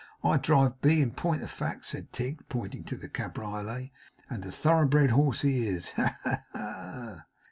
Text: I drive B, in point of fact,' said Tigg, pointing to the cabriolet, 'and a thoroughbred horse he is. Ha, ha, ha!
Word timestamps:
I 0.23 0.37
drive 0.37 0.81
B, 0.81 0.99
in 0.99 1.11
point 1.11 1.43
of 1.43 1.51
fact,' 1.51 1.85
said 1.85 2.11
Tigg, 2.11 2.49
pointing 2.49 2.83
to 2.85 2.95
the 2.95 3.07
cabriolet, 3.07 3.91
'and 4.31 4.43
a 4.43 4.49
thoroughbred 4.51 5.11
horse 5.11 5.41
he 5.41 5.67
is. 5.67 5.91
Ha, 5.91 6.17
ha, 6.23 6.39
ha! 6.53 7.25